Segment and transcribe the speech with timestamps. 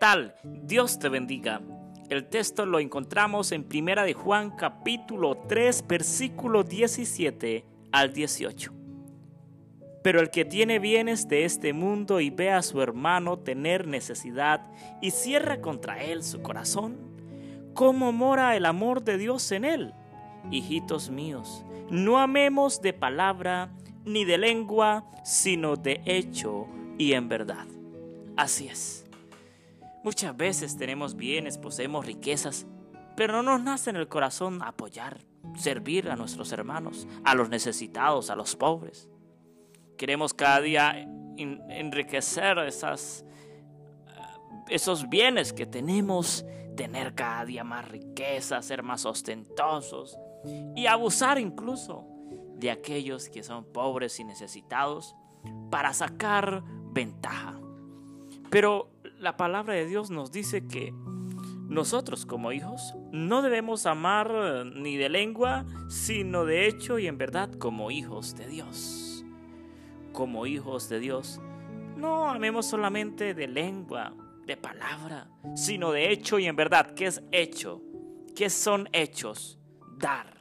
[0.00, 0.34] tal?
[0.42, 1.60] Dios te bendiga.
[2.08, 8.72] El texto lo encontramos en Primera de Juan capítulo 3 versículo 17 al 18.
[10.02, 14.66] Pero el que tiene bienes de este mundo y ve a su hermano tener necesidad
[15.02, 16.96] y cierra contra él su corazón,
[17.74, 19.92] ¿cómo mora el amor de Dios en él?
[20.50, 23.70] Hijitos míos, no amemos de palabra
[24.06, 27.66] ni de lengua, sino de hecho y en verdad.
[28.38, 28.99] Así es.
[30.02, 32.66] Muchas veces tenemos bienes, poseemos riquezas,
[33.16, 35.18] pero no nos nace en el corazón apoyar,
[35.56, 39.10] servir a nuestros hermanos, a los necesitados, a los pobres.
[39.98, 41.06] Queremos cada día
[41.36, 43.26] enriquecer esas,
[44.06, 50.16] eh, esos bienes que tenemos, tener cada día más riqueza, ser más ostentosos
[50.74, 52.06] y abusar incluso
[52.56, 55.14] de aquellos que son pobres y necesitados
[55.70, 57.60] para sacar ventaja.
[58.50, 60.92] Pero la palabra de Dios nos dice que
[61.68, 67.52] nosotros como hijos no debemos amar ni de lengua, sino de hecho y en verdad
[67.52, 69.10] como hijos de Dios
[70.12, 71.40] como hijos de Dios,
[71.96, 74.14] no amemos solamente de lengua,
[74.46, 76.94] de palabra, sino de hecho y en verdad.
[76.94, 77.82] ¿Qué es hecho?
[78.34, 79.58] ¿Qué son hechos?
[79.98, 80.38] Dar.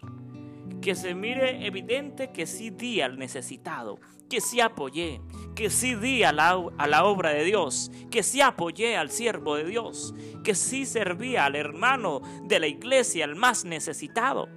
[0.81, 3.99] Que se mire evidente que sí di al necesitado,
[4.29, 5.21] que sí apoyé,
[5.55, 9.55] que sí di a la, a la obra de Dios, que sí apoyé al siervo
[9.55, 10.13] de Dios,
[10.43, 14.47] que sí servía al hermano de la iglesia, al más necesitado.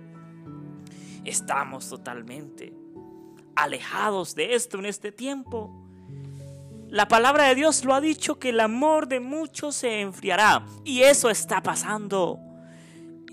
[1.25, 2.73] Estamos totalmente
[3.57, 5.71] alejados de esto en este tiempo.
[6.89, 11.03] La palabra de Dios lo ha dicho que el amor de muchos se enfriará y
[11.03, 12.39] eso está pasando.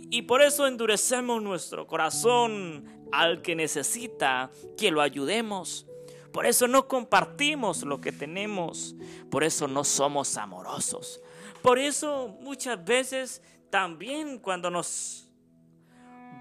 [0.09, 5.85] Y por eso endurecemos nuestro corazón al que necesita que lo ayudemos.
[6.31, 8.95] Por eso no compartimos lo que tenemos.
[9.29, 11.21] Por eso no somos amorosos.
[11.61, 15.29] Por eso muchas veces también cuando nos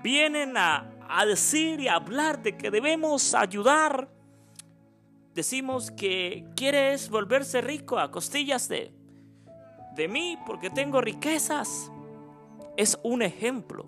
[0.03, 0.95] vienen a,
[1.27, 4.09] decir y a hablar de que debemos ayudar,
[5.35, 8.93] decimos que quieres volverse rico a costillas de,
[9.95, 11.91] de mí porque tengo riquezas.
[12.79, 13.85] Es un ejemplo.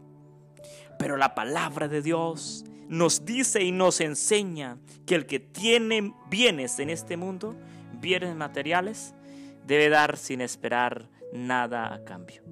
[0.99, 6.79] Pero la palabra de Dios nos dice y nos enseña que el que tiene bienes
[6.79, 7.57] en este mundo,
[7.95, 9.15] bienes materiales,
[9.67, 12.43] debe dar sin esperar nada a cambio.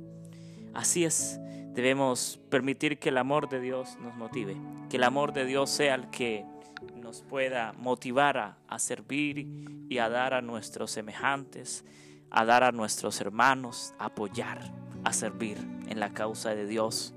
[0.72, 1.38] Así es,
[1.78, 4.56] Debemos permitir que el amor de Dios nos motive,
[4.90, 6.44] que el amor de Dios sea el que
[6.96, 9.46] nos pueda motivar a, servir
[9.88, 11.84] y a dar a nuestros semejantes,
[12.32, 14.72] a dar a nuestros hermanos, a apoyar,
[15.04, 17.14] a servir en la causa de Dios.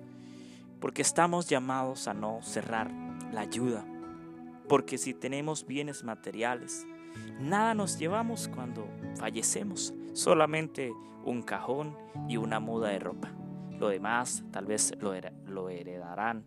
[0.80, 2.92] Porque estamos llamados a no cerrar
[3.32, 3.86] la ayuda.
[4.68, 6.86] Porque si tenemos bienes materiales,
[7.40, 10.94] nada nos llevamos cuando fallecemos, solamente
[11.26, 11.96] un cajón
[12.28, 13.32] y una muda de ropa.
[13.80, 15.14] Lo demás tal vez lo,
[15.46, 16.46] lo heredarán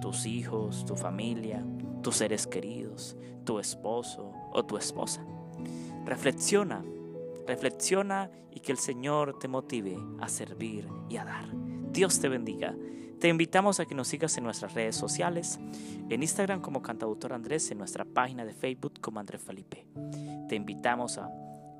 [0.00, 1.64] tus hijos, tu familia,
[2.02, 5.24] tus seres queridos, tu esposo o tu esposa.
[6.04, 6.84] Reflexiona,
[7.46, 11.46] reflexiona y que el Señor te motive a servir y a dar.
[11.90, 12.74] Dios te bendiga.
[13.20, 15.60] Te invitamos a que nos sigas en nuestras redes sociales,
[16.08, 19.86] en Instagram como Cantautor Andrés, en nuestra página de Facebook como Andrés Felipe.
[20.48, 21.30] Te invitamos a